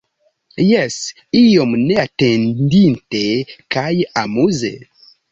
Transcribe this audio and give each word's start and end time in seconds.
Jes, 0.67 0.95
iom 1.41 1.75
neatendite 1.81 3.21
kaj 3.75 3.91
amuze. 4.23 4.73